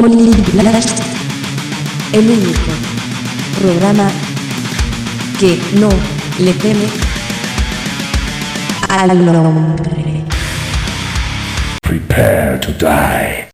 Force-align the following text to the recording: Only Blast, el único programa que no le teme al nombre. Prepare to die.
Only 0.00 0.30
Blast, 0.52 1.00
el 2.12 2.30
único 2.30 2.70
programa 3.60 4.08
que 5.40 5.58
no 5.72 5.88
le 6.38 6.52
teme 6.52 6.86
al 8.88 9.26
nombre. 9.26 10.24
Prepare 11.82 12.58
to 12.60 12.72
die. 12.74 13.38